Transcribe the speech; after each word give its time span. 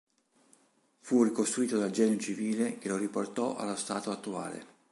Fu 1.01 1.21
ricostruito 1.21 1.77
dal 1.77 1.91
Genio 1.91 2.17
Civile 2.17 2.79
che 2.79 2.87
lo 2.87 2.97
riportò 2.97 3.55
allo 3.55 3.75
stato 3.75 4.09
attuale. 4.09 4.65